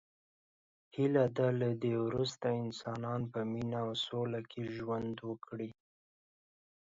هیله 0.95 1.25
ده 1.37 1.47
له 1.59 1.69
دی 1.81 1.93
وروسته 2.05 2.45
انسانان 2.63 3.21
په 3.31 3.39
مینه 3.51 3.79
او 3.85 3.89
سوله 4.05 4.41
کې 4.51 4.61
ژوند 4.75 5.15
وکړي. 5.29 5.69